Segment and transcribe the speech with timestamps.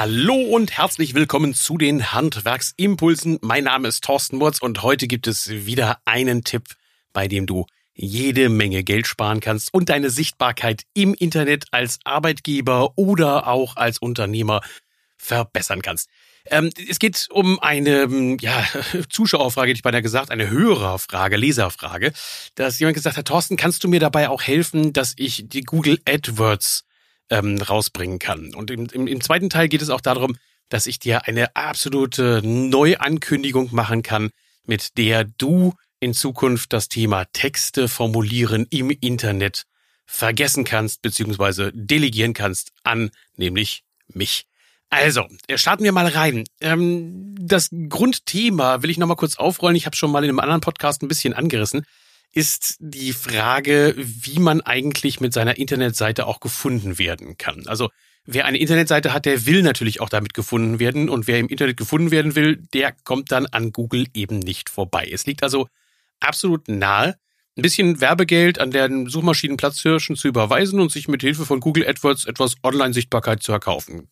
[0.00, 3.40] Hallo und herzlich willkommen zu den Handwerksimpulsen.
[3.42, 6.66] Mein Name ist Thorsten Murz und heute gibt es wieder einen Tipp,
[7.12, 12.92] bei dem du jede Menge Geld sparen kannst und deine Sichtbarkeit im Internet als Arbeitgeber
[12.94, 14.60] oder auch als Unternehmer
[15.16, 16.08] verbessern kannst.
[16.46, 18.64] Ähm, es geht um eine ja,
[19.10, 22.12] Zuschauerfrage, hätte ich beinahe gesagt, eine Hörerfrage, Leserfrage,
[22.54, 25.98] dass jemand gesagt hat, Thorsten, kannst du mir dabei auch helfen, dass ich die Google
[26.08, 26.84] AdWords
[27.30, 28.54] ähm, rausbringen kann.
[28.54, 30.36] Und im, im, im zweiten Teil geht es auch darum,
[30.68, 34.30] dass ich dir eine absolute Neuankündigung machen kann,
[34.64, 39.64] mit der du in Zukunft das Thema Texte formulieren im Internet
[40.06, 44.46] vergessen kannst, beziehungsweise delegieren kannst an, nämlich mich.
[44.90, 45.26] Also,
[45.56, 46.44] starten wir mal rein.
[46.62, 49.76] Ähm, das Grundthema will ich nochmal kurz aufrollen.
[49.76, 51.84] Ich habe schon mal in einem anderen Podcast ein bisschen angerissen
[52.32, 57.66] ist die Frage, wie man eigentlich mit seiner Internetseite auch gefunden werden kann.
[57.66, 57.88] Also
[58.24, 61.08] wer eine Internetseite hat, der will natürlich auch damit gefunden werden.
[61.08, 65.08] Und wer im Internet gefunden werden will, der kommt dann an Google eben nicht vorbei.
[65.10, 65.68] Es liegt also
[66.20, 67.16] absolut nahe,
[67.56, 72.26] ein bisschen Werbegeld an den Suchmaschinenplatzhirschen zu überweisen und sich mit Hilfe von Google AdWords
[72.26, 74.08] etwas Online-Sichtbarkeit zu erkaufen.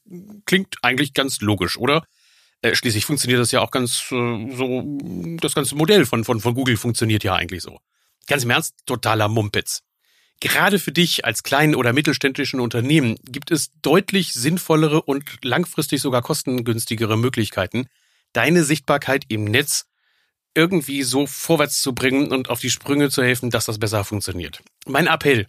[0.46, 2.04] Klingt eigentlich ganz logisch, oder?
[2.62, 4.98] Äh, schließlich funktioniert das ja auch ganz äh, so,
[5.40, 7.78] das ganze Modell von, von, von Google funktioniert ja eigentlich so.
[8.26, 9.82] Ganz im Ernst, totaler Mumpitz.
[10.40, 16.22] Gerade für dich als kleinen oder mittelständischen Unternehmen gibt es deutlich sinnvollere und langfristig sogar
[16.22, 17.88] kostengünstigere Möglichkeiten,
[18.32, 19.86] deine Sichtbarkeit im Netz
[20.54, 24.62] irgendwie so vorwärts zu bringen und auf die Sprünge zu helfen, dass das besser funktioniert.
[24.86, 25.46] Mein Appell,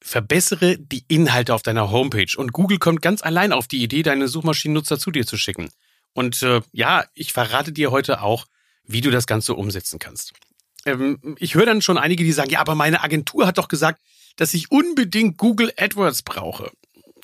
[0.00, 4.28] verbessere die Inhalte auf deiner Homepage und Google kommt ganz allein auf die Idee, deine
[4.28, 5.70] Suchmaschinennutzer zu dir zu schicken.
[6.12, 8.46] Und äh, ja, ich verrate dir heute auch,
[8.84, 10.32] wie du das Ganze umsetzen kannst
[10.86, 14.00] ähm, ich höre dann schon einige, die sagen, ja, aber meine Agentur hat doch gesagt,
[14.36, 16.70] dass ich unbedingt Google AdWords brauche.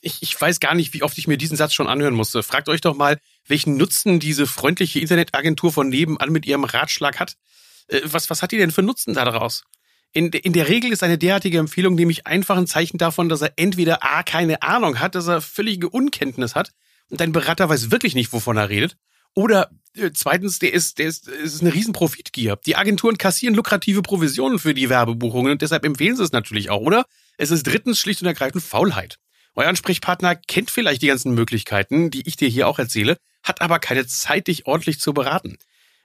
[0.03, 2.43] Ich, ich weiß gar nicht, wie oft ich mir diesen Satz schon anhören musste.
[2.43, 7.36] Fragt euch doch mal, welchen Nutzen diese freundliche Internetagentur von nebenan mit ihrem Ratschlag hat.
[7.89, 9.65] Äh, was, was hat die denn für Nutzen daraus?
[10.13, 13.53] In, in der Regel ist eine derartige Empfehlung nämlich einfach ein Zeichen davon, dass er
[13.57, 16.73] entweder A, keine Ahnung hat, dass er völlige Unkenntnis hat
[17.09, 18.97] und dein Berater weiß wirklich nicht, wovon er redet,
[19.35, 22.59] oder äh, zweitens, der ist, der ist, ist eine riesen Profitgier.
[22.67, 26.81] Die Agenturen kassieren lukrative Provisionen für die Werbebuchungen und deshalb empfehlen sie es natürlich auch,
[26.81, 27.05] oder?
[27.37, 29.19] Es ist drittens schlicht und ergreifend Faulheit.
[29.55, 33.79] Euer Ansprechpartner kennt vielleicht die ganzen Möglichkeiten, die ich dir hier auch erzähle, hat aber
[33.79, 35.59] keine Zeit, dich ordentlich zu beraten.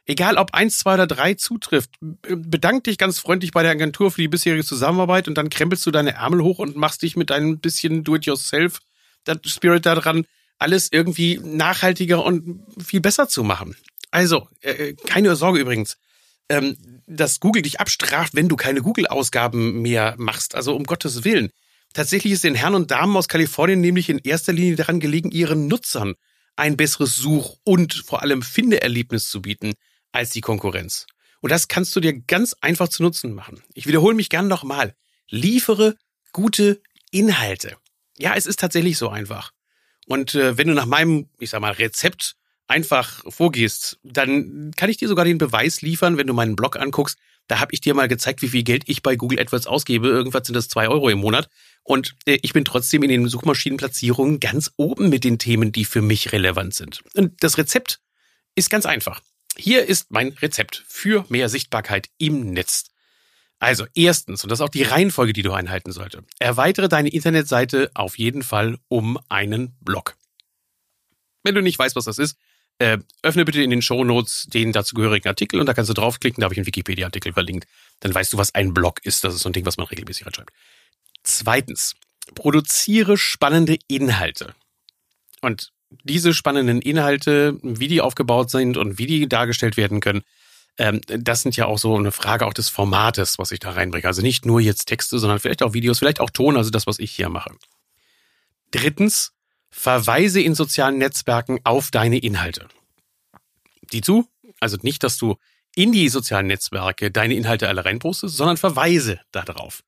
[0.05, 4.21] Egal ob eins, zwei oder drei zutrifft, bedank dich ganz freundlich bei der Agentur für
[4.21, 7.59] die bisherige Zusammenarbeit und dann krempelst du deine Ärmel hoch und machst dich mit deinem
[7.59, 8.79] bisschen Do-it-yourself
[9.45, 10.25] Spirit da dran
[10.59, 13.75] alles irgendwie nachhaltiger und viel besser zu machen.
[14.11, 15.97] Also, äh, keine Sorge übrigens,
[16.49, 20.55] ähm, dass Google dich abstraft, wenn du keine Google-Ausgaben mehr machst.
[20.55, 21.51] Also um Gottes Willen.
[21.93, 25.67] Tatsächlich ist den Herren und Damen aus Kalifornien nämlich in erster Linie daran gelegen, ihren
[25.67, 26.15] Nutzern
[26.55, 29.73] ein besseres Such- und vor allem Findeerlebnis zu bieten
[30.11, 31.05] als die Konkurrenz.
[31.41, 33.61] Und das kannst du dir ganz einfach zu Nutzen machen.
[33.73, 34.95] Ich wiederhole mich gern nochmal.
[35.29, 35.95] Liefere
[36.33, 36.81] gute
[37.11, 37.77] Inhalte.
[38.17, 39.51] Ja, es ist tatsächlich so einfach.
[40.07, 42.35] Und äh, wenn du nach meinem, ich sag mal, Rezept
[42.65, 47.17] einfach vorgehst, dann kann ich dir sogar den Beweis liefern, wenn du meinen Blog anguckst.
[47.47, 50.07] Da habe ich dir mal gezeigt, wie viel Geld ich bei Google AdWords ausgebe.
[50.07, 51.49] Irgendwas sind das zwei Euro im Monat.
[51.83, 56.01] Und äh, ich bin trotzdem in den Suchmaschinenplatzierungen ganz oben mit den Themen, die für
[56.01, 57.03] mich relevant sind.
[57.13, 57.99] Und das Rezept
[58.55, 59.21] ist ganz einfach.
[59.57, 62.85] Hier ist mein Rezept für mehr Sichtbarkeit im Netz.
[63.59, 67.89] Also erstens, und das ist auch die Reihenfolge, die du einhalten sollte, erweitere deine Internetseite
[67.95, 70.15] auf jeden Fall um einen Blog.
[71.43, 72.37] Wenn du nicht weißt, was das ist,
[72.79, 76.41] äh, öffne bitte in den Show Notes den dazugehörigen Artikel und da kannst du draufklicken,
[76.41, 77.67] da habe ich einen Wikipedia-Artikel verlinkt.
[78.01, 79.23] Dann weißt du, was ein Blog ist.
[79.23, 80.51] Das ist so ein Ding, was man regelmäßig reinschreibt.
[81.23, 81.95] Zweitens,
[82.35, 84.53] produziere spannende Inhalte.
[85.41, 85.71] Und
[86.03, 90.21] diese spannenden Inhalte, wie die aufgebaut sind und wie die dargestellt werden können,
[90.77, 94.05] ähm, das sind ja auch so eine Frage auch des Formates, was ich da reinbringe.
[94.05, 96.99] Also nicht nur jetzt Texte, sondern vielleicht auch Videos, vielleicht auch Ton, also das, was
[96.99, 97.51] ich hier mache.
[98.71, 99.33] Drittens,
[99.69, 102.67] verweise in sozialen Netzwerken auf deine Inhalte.
[103.91, 104.27] Die zu,
[104.59, 105.37] also nicht, dass du
[105.75, 109.83] in die sozialen Netzwerke deine Inhalte alle reinpostest, sondern verweise darauf.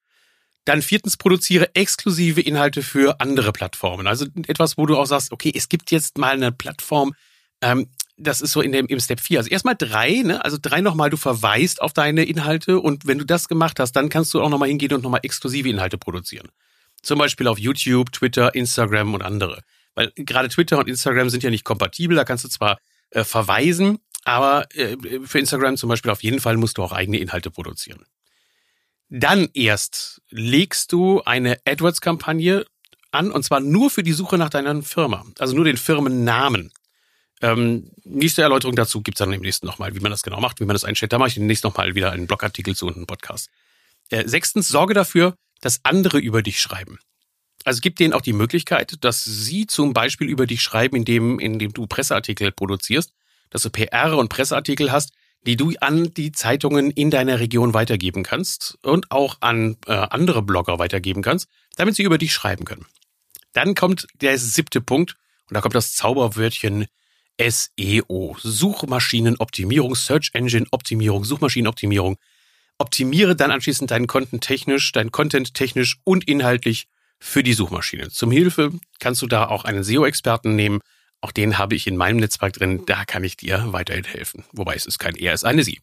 [0.65, 4.05] Dann viertens, produziere exklusive Inhalte für andere Plattformen.
[4.05, 7.15] Also etwas, wo du auch sagst, okay, es gibt jetzt mal eine Plattform,
[7.61, 9.39] ähm, das ist so in dem, im Step 4.
[9.39, 10.43] Also erstmal drei, ne?
[10.43, 14.09] Also drei nochmal, du verweist auf deine Inhalte und wenn du das gemacht hast, dann
[14.09, 16.49] kannst du auch nochmal hingehen und nochmal exklusive Inhalte produzieren.
[17.01, 19.61] Zum Beispiel auf YouTube, Twitter, Instagram und andere.
[19.95, 22.77] Weil gerade Twitter und Instagram sind ja nicht kompatibel, da kannst du zwar
[23.11, 27.17] äh, verweisen, aber äh, für Instagram zum Beispiel auf jeden Fall musst du auch eigene
[27.19, 28.05] Inhalte produzieren.
[29.09, 32.65] Dann erst legst du eine AdWords-Kampagne
[33.11, 36.71] an und zwar nur für die Suche nach deiner Firma, also nur den Firmennamen.
[37.41, 40.65] Ähm, nächste Erläuterung dazu gibt's dann im nächsten nochmal, wie man das genau macht, wie
[40.65, 41.13] man das einstellt.
[41.13, 43.49] Da mache ich demnächst nochmal wieder einen Blogartikel zu und einen Podcast.
[44.09, 46.99] Äh, sechstens, sorge dafür, dass andere über dich schreiben.
[47.65, 51.73] Also gib denen auch die Möglichkeit, dass sie zum Beispiel über dich schreiben, indem, indem
[51.73, 53.13] du Presseartikel produzierst,
[53.49, 55.11] dass du PR und Presseartikel hast,
[55.45, 60.41] die du an die Zeitungen in deiner Region weitergeben kannst und auch an äh, andere
[60.41, 62.85] Blogger weitergeben kannst, damit sie über dich schreiben können.
[63.53, 65.15] Dann kommt der siebte Punkt
[65.49, 66.87] und da kommt das Zauberwörtchen
[67.39, 72.17] SEO, Suchmaschinenoptimierung, Search Engine Optimierung, Suchmaschinenoptimierung.
[72.77, 76.87] Optimiere dann anschließend deinen Content technisch, dein Content technisch und inhaltlich
[77.19, 78.09] für die Suchmaschine.
[78.09, 80.79] Zum Hilfe kannst du da auch einen SEO-Experten nehmen.
[81.21, 82.83] Auch den habe ich in meinem Netzwerk drin.
[82.85, 84.45] Da kann ich dir weiterhin helfen.
[84.53, 85.81] Wobei es ist kein er, es ist eine sie.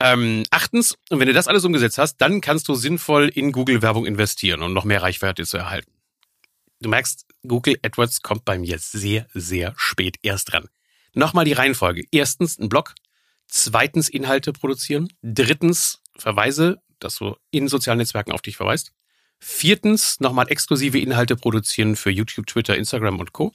[0.00, 4.04] Ähm, achtens, und wenn du das alles umgesetzt hast, dann kannst du sinnvoll in Google-Werbung
[4.04, 5.92] investieren, um noch mehr Reichweite zu erhalten.
[6.82, 10.68] Du merkst, Google AdWords kommt bei mir sehr, sehr spät erst dran.
[11.14, 12.02] Nochmal die Reihenfolge.
[12.10, 12.94] Erstens ein Blog.
[13.46, 15.08] Zweitens Inhalte produzieren.
[15.22, 18.92] Drittens Verweise, dass du in sozialen Netzwerken auf dich verweist.
[19.38, 23.52] Viertens nochmal exklusive Inhalte produzieren für YouTube, Twitter, Instagram und Co.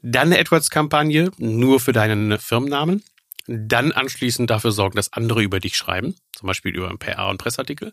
[0.00, 3.04] Dann eine AdWords-Kampagne nur für deinen Firmennamen.
[3.46, 7.36] Dann anschließend dafür sorgen, dass andere über dich schreiben, zum Beispiel über ein PR und
[7.36, 7.92] Pressartikel.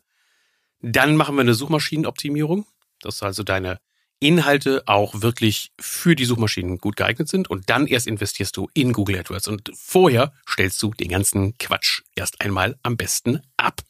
[0.79, 2.65] Dann machen wir eine Suchmaschinenoptimierung,
[3.01, 3.79] dass also deine
[4.23, 8.93] Inhalte auch wirklich für die Suchmaschinen gut geeignet sind und dann erst investierst du in
[8.93, 13.81] Google AdWords und vorher stellst du den ganzen Quatsch erst einmal am besten ab.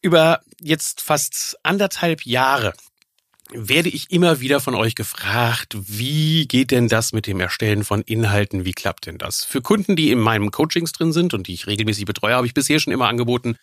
[0.00, 2.72] Über jetzt fast anderthalb Jahre
[3.52, 8.02] werde ich immer wieder von euch gefragt, wie geht denn das mit dem Erstellen von
[8.02, 8.64] Inhalten?
[8.64, 9.44] Wie klappt denn das?
[9.44, 12.54] Für Kunden, die in meinem Coachings drin sind und die ich regelmäßig betreue, habe ich
[12.54, 13.56] bisher schon immer angeboten,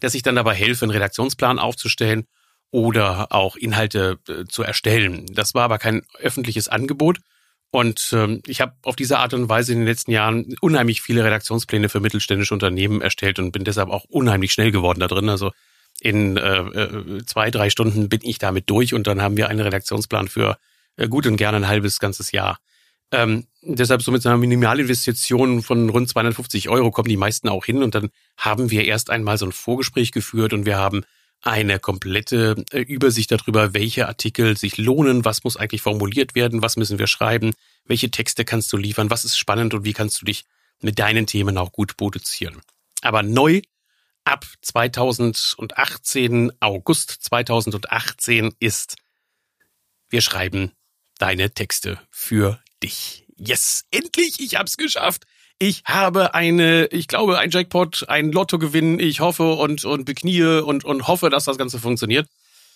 [0.00, 2.26] dass ich dann dabei helfe, einen Redaktionsplan aufzustellen
[2.70, 5.26] oder auch Inhalte äh, zu erstellen.
[5.32, 7.18] Das war aber kein öffentliches Angebot.
[7.70, 11.24] Und ähm, ich habe auf diese Art und Weise in den letzten Jahren unheimlich viele
[11.24, 15.28] Redaktionspläne für mittelständische Unternehmen erstellt und bin deshalb auch unheimlich schnell geworden da drin.
[15.28, 15.52] Also
[16.00, 19.60] in äh, äh, zwei, drei Stunden bin ich damit durch und dann haben wir einen
[19.60, 20.58] Redaktionsplan für
[20.96, 22.58] äh, gut und gerne ein halbes, ganzes Jahr.
[23.12, 27.82] Ähm, deshalb so mit einer Minimalinvestition von rund 250 Euro kommen die meisten auch hin
[27.82, 31.04] und dann haben wir erst einmal so ein Vorgespräch geführt und wir haben
[31.46, 36.76] eine komplette äh, Übersicht darüber, welche Artikel sich lohnen, was muss eigentlich formuliert werden, was
[36.76, 37.54] müssen wir schreiben,
[37.84, 40.44] welche Texte kannst du liefern, was ist spannend und wie kannst du dich
[40.80, 42.60] mit deinen Themen auch gut produzieren.
[43.00, 43.62] Aber neu
[44.24, 48.96] ab 2018, August 2018 ist,
[50.08, 50.72] wir schreiben
[51.18, 53.24] deine Texte für dich.
[53.36, 55.24] Yes, endlich, ich hab's geschafft.
[55.58, 59.00] Ich habe eine, ich glaube, ein Jackpot, ein Lottogewinn.
[59.00, 62.28] Ich hoffe und, und beknie und, und hoffe, dass das Ganze funktioniert.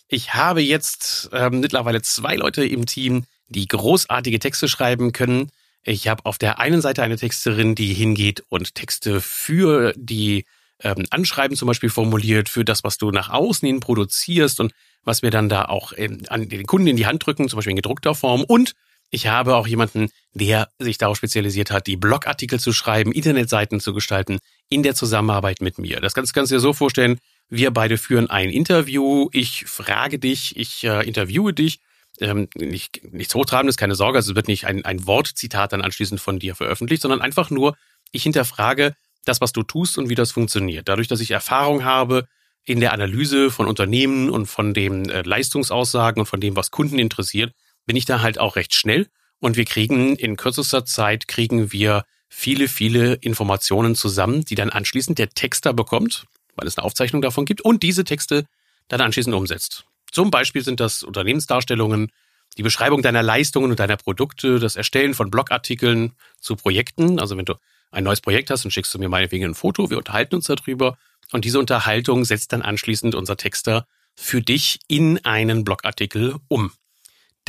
[0.09, 5.51] Ich habe jetzt ähm, mittlerweile zwei Leute im Team, die großartige Texte schreiben können.
[5.83, 10.47] Ich habe auf der einen Seite eine Texterin, die hingeht und Texte für die
[10.83, 14.73] ähm, Anschreiben zum Beispiel formuliert, für das, was du nach außen hin produzierst und
[15.05, 17.73] was wir dann da auch in, an den Kunden in die Hand drücken, zum Beispiel
[17.73, 18.43] in gedruckter Form.
[18.43, 18.75] Und
[19.11, 23.93] ich habe auch jemanden, der sich darauf spezialisiert hat, die Blogartikel zu schreiben, Internetseiten zu
[23.93, 26.01] gestalten, in der Zusammenarbeit mit mir.
[26.01, 27.19] Das kannst, kannst du dir so vorstellen,
[27.49, 31.81] wir beide führen ein Interview, ich frage dich, ich äh, interviewe dich,
[32.21, 36.21] ähm, nicht, nichts Hochtrabendes, keine Sorge, also es wird nicht ein, ein Wortzitat dann anschließend
[36.21, 37.77] von dir veröffentlicht, sondern einfach nur,
[38.13, 40.89] ich hinterfrage das, was du tust und wie das funktioniert.
[40.89, 42.27] Dadurch, dass ich Erfahrung habe
[42.65, 46.99] in der Analyse von Unternehmen und von den äh, Leistungsaussagen und von dem, was Kunden
[46.99, 47.53] interessiert,
[47.91, 49.09] bin ich da halt auch recht schnell
[49.41, 55.19] und wir kriegen in kürzester Zeit kriegen wir viele, viele Informationen zusammen, die dann anschließend
[55.19, 58.47] der Texter bekommt, weil es eine Aufzeichnung davon gibt und diese Texte
[58.87, 59.87] dann anschließend umsetzt.
[60.13, 62.13] Zum Beispiel sind das Unternehmensdarstellungen,
[62.57, 67.19] die Beschreibung deiner Leistungen und deiner Produkte, das Erstellen von Blogartikeln zu Projekten.
[67.19, 67.55] Also wenn du
[67.91, 70.97] ein neues Projekt hast, dann schickst du mir meinetwegen ein Foto, wir unterhalten uns darüber
[71.33, 76.71] und diese Unterhaltung setzt dann anschließend unser Texter für dich in einen Blogartikel um.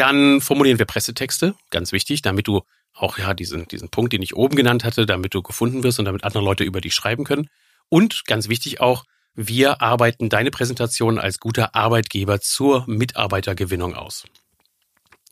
[0.01, 4.35] Dann formulieren wir Pressetexte, ganz wichtig, damit du auch ja diesen, diesen Punkt, den ich
[4.35, 7.49] oben genannt hatte, damit du gefunden wirst und damit andere Leute über dich schreiben können.
[7.87, 9.03] Und ganz wichtig auch,
[9.35, 14.25] wir arbeiten deine Präsentation als guter Arbeitgeber zur Mitarbeitergewinnung aus.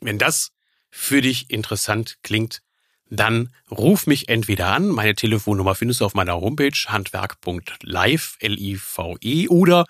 [0.01, 0.51] Wenn das
[0.91, 2.59] für dich interessant klingt,
[3.09, 4.87] dann ruf mich entweder an.
[4.89, 9.85] Meine Telefonnummer findest du auf meiner Homepage handwerk.live, L-I-V-E, oder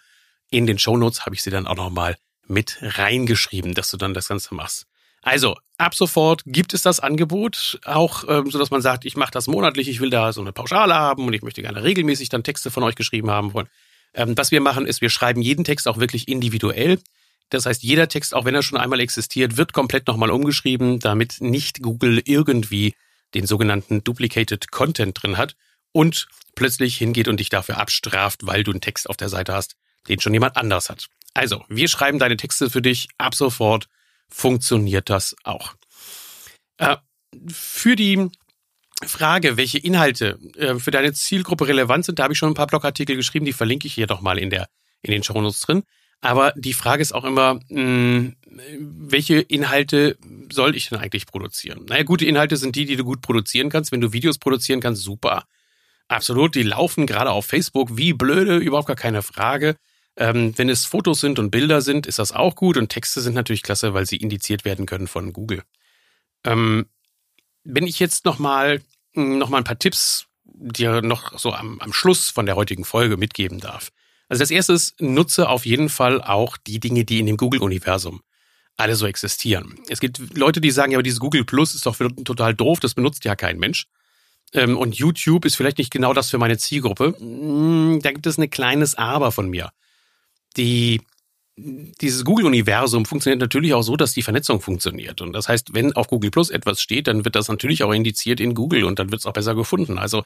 [0.50, 2.16] in den Shownotes habe ich sie dann auch nochmal
[2.50, 4.86] mit reingeschrieben, dass du dann das Ganze machst.
[5.22, 9.32] Also, ab sofort gibt es das Angebot, auch ähm, so dass man sagt, ich mache
[9.32, 12.44] das monatlich, ich will da so eine Pauschale haben und ich möchte gerne regelmäßig dann
[12.44, 13.68] Texte von euch geschrieben haben wollen.
[14.14, 17.00] Ähm, was wir machen, ist, wir schreiben jeden Text auch wirklich individuell.
[17.50, 21.42] Das heißt, jeder Text, auch wenn er schon einmal existiert, wird komplett nochmal umgeschrieben, damit
[21.42, 22.96] nicht Google irgendwie
[23.34, 25.56] den sogenannten Duplicated Content drin hat
[25.92, 29.76] und plötzlich hingeht und dich dafür abstraft, weil du einen Text auf der Seite hast,
[30.08, 31.08] den schon jemand anders hat.
[31.40, 33.08] Also, wir schreiben deine Texte für dich.
[33.18, 33.88] Ab sofort
[34.28, 35.74] funktioniert das auch.
[36.76, 36.98] Äh,
[37.48, 38.28] für die
[39.06, 42.68] Frage, welche Inhalte äh, für deine Zielgruppe relevant sind, da habe ich schon ein paar
[42.68, 44.68] Blogartikel geschrieben, die verlinke ich hier doch mal in der
[45.02, 45.84] in den Shownotes drin.
[46.20, 48.36] Aber die Frage ist auch immer, mh, hm,
[49.08, 50.18] welche Inhalte
[50.52, 51.86] soll ich denn eigentlich produzieren?
[51.88, 53.94] Naja, gute Inhalte sind die, die du gut produzieren kannst.
[53.94, 55.46] Wenn du Videos produzieren kannst, super.
[56.10, 59.78] Absolut, die laufen gerade auf Facebook wie blöde, überhaupt gar keine Frage.
[60.20, 62.78] Ähm, wenn es Fotos sind und Bilder sind, ist das auch gut.
[62.78, 65.64] Und Texte sind natürlich klasse, weil sie indiziert werden können von Google.
[66.44, 66.88] Ähm,
[67.64, 68.82] wenn ich jetzt nochmal
[69.14, 73.18] noch mal ein paar Tipps dir noch so am, am Schluss von der heutigen Folge
[73.18, 73.90] mitgeben darf.
[74.28, 78.22] Also das erste ist, nutze auf jeden Fall auch die Dinge, die in dem Google-Universum
[78.78, 79.80] alle so existieren.
[79.90, 82.94] Es gibt Leute, die sagen, ja, aber dieses Google Plus ist doch total doof, das
[82.94, 83.88] benutzt ja kein Mensch.
[84.54, 87.16] Ähm, und YouTube ist vielleicht nicht genau das für meine Zielgruppe.
[87.18, 89.72] Hm, da gibt es ein kleines Aber von mir.
[90.58, 91.02] Die
[91.58, 95.22] dieses Google-Universum funktioniert natürlich auch so, dass die Vernetzung funktioniert.
[95.22, 98.40] Und das heißt, wenn auf Google Plus etwas steht, dann wird das natürlich auch indiziert
[98.40, 99.98] in Google und dann wird es auch besser gefunden.
[99.98, 100.24] Also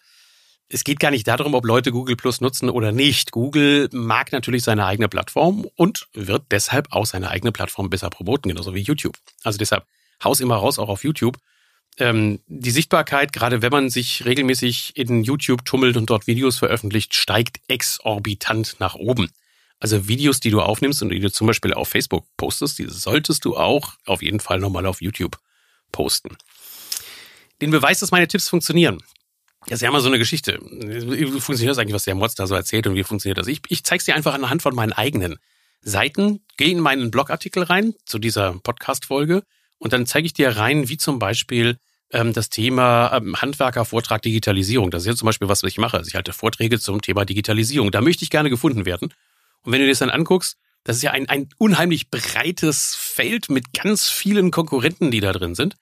[0.69, 3.31] es geht gar nicht darum, ob Leute Google Plus nutzen oder nicht.
[3.31, 8.49] Google mag natürlich seine eigene Plattform und wird deshalb auch seine eigene Plattform besser promoten,
[8.49, 9.17] genauso wie YouTube.
[9.43, 9.85] Also deshalb
[10.23, 11.37] haus immer raus, auch auf YouTube.
[11.99, 17.13] Ähm, die Sichtbarkeit, gerade wenn man sich regelmäßig in YouTube tummelt und dort Videos veröffentlicht,
[17.13, 19.29] steigt exorbitant nach oben.
[19.83, 23.43] Also Videos, die du aufnimmst und die du zum Beispiel auf Facebook postest, die solltest
[23.43, 25.37] du auch auf jeden Fall nochmal auf YouTube
[25.91, 26.37] posten.
[27.59, 29.03] Den Beweis, dass meine Tipps funktionieren.
[29.67, 30.57] Das ist ja immer so eine Geschichte.
[30.61, 33.47] Wie funktioniert das eigentlich, was der Mods da so erzählt und wie funktioniert das?
[33.47, 35.35] Ich, ich zeige es dir einfach anhand von meinen eigenen
[35.81, 36.45] Seiten.
[36.55, 39.43] Geh in meinen Blogartikel rein zu dieser Podcast-Folge
[39.79, 41.77] und dann zeige ich dir rein, wie zum Beispiel
[42.11, 44.91] ähm, das Thema ähm, Handwerkervortrag Digitalisierung.
[44.91, 45.97] Das ist ja zum Beispiel was, was ich mache.
[45.97, 47.91] Also ich halte Vorträge zum Thema Digitalisierung.
[47.91, 49.13] Da möchte ich gerne gefunden werden.
[49.63, 53.49] Und wenn du dir das dann anguckst, das ist ja ein, ein unheimlich breites Feld
[53.49, 55.75] mit ganz vielen Konkurrenten, die da drin sind.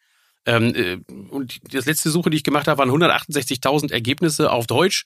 [0.46, 0.98] Ähm, äh,
[1.30, 5.06] und das letzte Suche, die ich gemacht habe, waren 168.000 Ergebnisse auf Deutsch.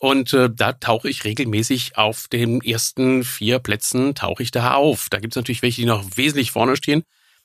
[0.00, 5.08] Und äh, da tauche ich regelmäßig auf den ersten vier Plätzen, tauche ich da auf.
[5.10, 7.02] Da gibt es natürlich welche, die noch wesentlich vorne stehen.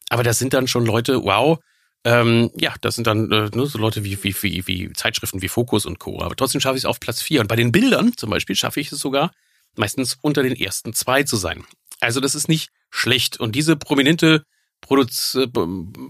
[0.09, 1.59] Aber das sind dann schon Leute, wow,
[2.05, 5.49] ähm, ja, das sind dann äh, ne, so Leute wie, wie, wie, wie Zeitschriften wie
[5.49, 6.21] Focus und Co.
[6.21, 7.41] Aber trotzdem schaffe ich es auf Platz vier.
[7.41, 9.31] Und bei den Bildern zum Beispiel schaffe ich es sogar,
[9.77, 11.63] meistens unter den ersten zwei zu sein.
[11.99, 13.39] Also das ist nicht schlecht.
[13.39, 14.43] Und diese prominente
[14.81, 15.47] Produz äh,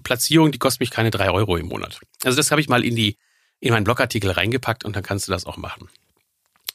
[0.03, 1.99] Platzierung, die kostet mich keine drei Euro im Monat.
[2.23, 3.17] Also das habe ich mal in die
[3.59, 5.89] in meinen Blogartikel reingepackt und dann kannst du das auch machen.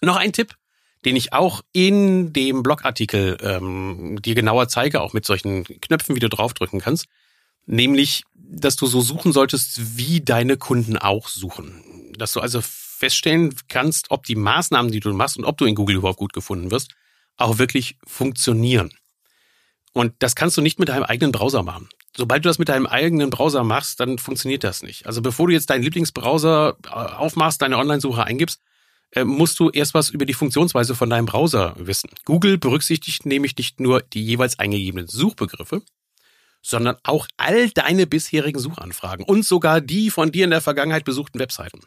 [0.01, 0.57] Noch ein Tipp,
[1.05, 6.21] den ich auch in dem Blogartikel ähm, dir genauer zeige, auch mit solchen Knöpfen, wie
[6.21, 7.07] du draufdrücken kannst,
[7.67, 12.13] nämlich, dass du so suchen solltest, wie deine Kunden auch suchen.
[12.19, 12.61] Dass du also
[13.03, 16.33] feststellen kannst, ob die Maßnahmen, die du machst und ob du in Google überhaupt gut
[16.33, 16.95] gefunden wirst,
[17.37, 18.93] auch wirklich funktionieren.
[19.93, 21.89] Und das kannst du nicht mit deinem eigenen Browser machen.
[22.17, 25.05] Sobald du das mit deinem eigenen Browser machst, dann funktioniert das nicht.
[25.07, 28.61] Also bevor du jetzt deinen Lieblingsbrowser äh, aufmachst, deine Online-Suche eingibst,
[29.11, 32.11] äh, musst du erst was über die Funktionsweise von deinem Browser wissen.
[32.25, 35.83] Google berücksichtigt nämlich nicht nur die jeweils eingegebenen Suchbegriffe,
[36.63, 41.41] sondern auch all deine bisherigen Suchanfragen und sogar die von dir in der Vergangenheit besuchten
[41.41, 41.81] Webseiten.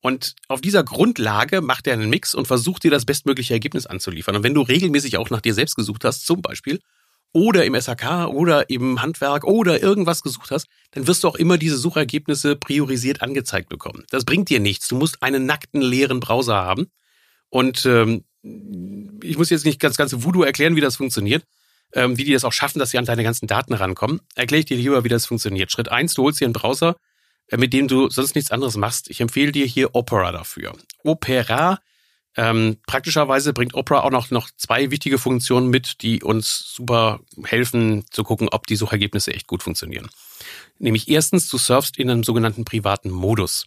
[0.00, 4.36] Und auf dieser Grundlage macht er einen Mix und versucht dir das bestmögliche Ergebnis anzuliefern.
[4.36, 6.80] Und wenn du regelmäßig auch nach dir selbst gesucht hast, zum Beispiel,
[7.32, 11.58] oder im SAK oder im Handwerk oder irgendwas gesucht hast, dann wirst du auch immer
[11.58, 14.04] diese Suchergebnisse priorisiert angezeigt bekommen.
[14.10, 14.88] Das bringt dir nichts.
[14.88, 16.90] Du musst einen nackten, leeren Browser haben.
[17.50, 18.24] Und ähm,
[19.22, 21.44] ich muss jetzt nicht ganz ganze Voodoo erklären, wie das funktioniert,
[21.92, 24.20] ähm, wie die das auch schaffen, dass sie an deine ganzen Daten rankommen.
[24.34, 25.70] Erkläre ich dir lieber, wie das funktioniert.
[25.70, 26.96] Schritt eins: du holst dir einen Browser,
[27.56, 29.08] mit dem du sonst nichts anderes machst.
[29.10, 30.74] Ich empfehle dir hier Opera dafür.
[31.02, 31.80] Opera
[32.38, 38.04] ähm, praktischerweise bringt Opera auch noch, noch zwei wichtige Funktionen mit, die uns super helfen
[38.12, 40.08] zu gucken, ob die Suchergebnisse echt gut funktionieren.
[40.78, 43.66] Nämlich erstens, du surfst in einem sogenannten privaten Modus.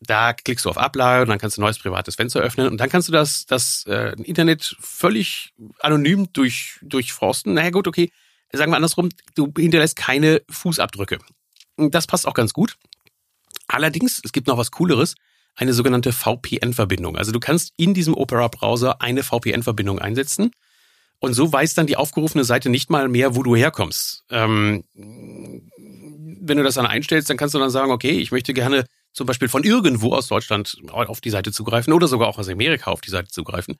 [0.00, 2.78] Da klickst du auf Ablage und dann kannst du ein neues privates Fenster öffnen und
[2.78, 7.52] dann kannst du das, das äh, Internet völlig anonym durch, durchforsten.
[7.52, 8.10] Naja gut, okay,
[8.50, 11.18] sagen wir andersrum, du hinterlässt keine Fußabdrücke.
[11.76, 12.76] Das passt auch ganz gut.
[13.68, 15.14] Allerdings, es gibt noch was Cooleres
[15.56, 17.16] eine sogenannte VPN-Verbindung.
[17.16, 20.50] Also du kannst in diesem Opera-Browser eine VPN-Verbindung einsetzen
[21.18, 24.24] und so weiß dann die aufgerufene Seite nicht mal mehr, wo du herkommst.
[24.30, 28.84] Ähm, wenn du das dann einstellst, dann kannst du dann sagen, okay, ich möchte gerne
[29.12, 32.90] zum Beispiel von irgendwo aus Deutschland auf die Seite zugreifen oder sogar auch aus Amerika
[32.90, 33.76] auf die Seite zugreifen.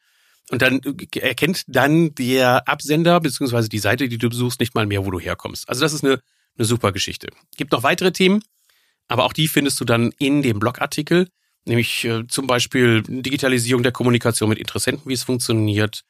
[0.51, 0.81] Und dann
[1.15, 5.21] erkennt dann der Absender beziehungsweise die Seite, die du besuchst, nicht mal mehr, wo du
[5.21, 5.69] herkommst.
[5.69, 6.21] Also das ist eine,
[6.59, 7.29] eine super Geschichte.
[7.57, 8.43] Gibt noch weitere Themen,
[9.09, 11.29] aber auch die findest du dann in dem Blogartikel,
[11.65, 16.03] nämlich äh, zum Beispiel Digitalisierung der Kommunikation mit Interessenten, wie es funktioniert,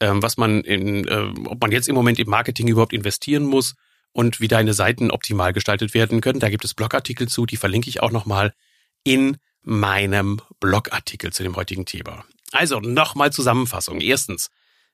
[0.00, 3.74] ähm, was man in, äh, ob man jetzt im Moment im Marketing überhaupt investieren muss
[4.12, 6.40] und wie deine Seiten optimal gestaltet werden können.
[6.40, 8.54] Da gibt es Blogartikel zu, die verlinke ich auch nochmal
[9.02, 12.24] in meinem Blogartikel zu dem heutigen Thema.
[12.52, 14.00] Also nochmal Zusammenfassung.
[14.00, 14.50] Erstens,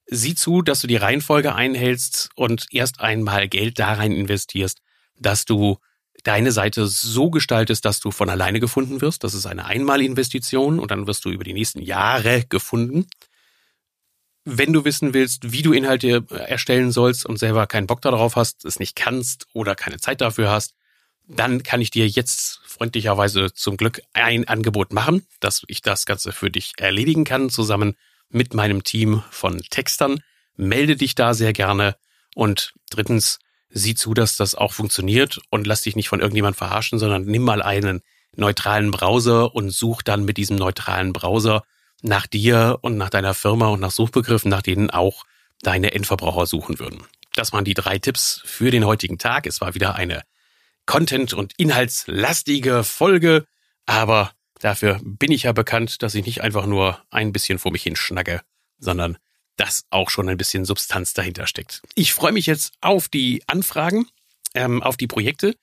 [0.07, 4.81] sieh zu, dass du die Reihenfolge einhältst und erst einmal Geld da rein investierst,
[5.21, 5.79] dass du
[6.25, 9.25] deine Seite so gestaltest, dass du von alleine gefunden wirst.
[9.25, 13.07] Das ist eine Einmalinvestition und dann wirst du über die nächsten Jahre gefunden.
[14.45, 18.65] Wenn du wissen willst, wie du Inhalte erstellen sollst und selber keinen Bock darauf hast,
[18.65, 20.75] es nicht kannst oder keine Zeit dafür hast,
[21.27, 26.33] dann kann ich dir jetzt freundlicherweise zum Glück ein Angebot machen, dass ich das Ganze
[26.33, 27.97] für dich erledigen kann, zusammen
[28.29, 30.21] mit meinem Team von Textern.
[30.57, 31.97] Melde dich da sehr gerne.
[32.35, 33.39] Und drittens,
[33.71, 37.43] sieh zu, dass das auch funktioniert und lass dich nicht von irgendjemand verarschen, sondern nimm
[37.43, 38.03] mal einen
[38.37, 41.63] neutralen Browser und such dann mit diesem neutralen Browser
[42.03, 45.25] nach dir und nach deiner Firma und nach Suchbegriffen, nach denen auch
[45.63, 47.03] deine Endverbraucher suchen würden.
[47.35, 49.47] Das waren die drei Tipps für den heutigen Tag.
[49.47, 50.23] Es war wieder eine
[50.87, 53.47] Content- und inhaltslastige Folge,
[53.87, 57.83] aber dafür bin ich ja bekannt, dass ich nicht einfach nur ein bisschen vor mich
[57.83, 58.41] hin schnacke,
[58.79, 59.19] sondern
[59.61, 61.83] dass auch schon ein bisschen Substanz dahinter steckt.
[61.95, 64.07] Ich freue mich jetzt auf die Anfragen,
[64.55, 65.55] ähm, auf die Projekte.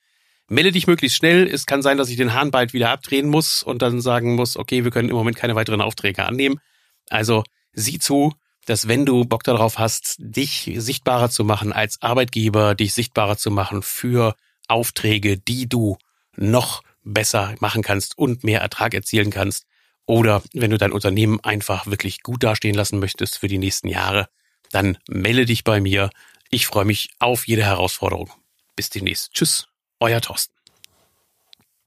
[0.46, 1.48] Melde dich möglichst schnell.
[1.48, 4.56] Es kann sein, dass ich den Hahn bald wieder abdrehen muss und dann sagen muss,
[4.56, 6.60] okay, wir können im Moment keine weiteren Aufträge annehmen.
[7.10, 8.32] Also sieh zu,
[8.66, 13.50] dass wenn du Bock darauf hast, dich sichtbarer zu machen als Arbeitgeber, dich sichtbarer zu
[13.50, 14.36] machen für
[14.68, 15.98] Aufträge, die du
[16.36, 19.66] noch besser machen kannst und mehr Ertrag erzielen kannst.
[20.08, 24.28] Oder wenn du dein Unternehmen einfach wirklich gut dastehen lassen möchtest für die nächsten Jahre,
[24.72, 26.08] dann melde dich bei mir.
[26.48, 28.32] Ich freue mich auf jede Herausforderung.
[28.74, 29.34] Bis demnächst.
[29.34, 29.68] Tschüss,
[30.00, 30.57] euer Thorsten.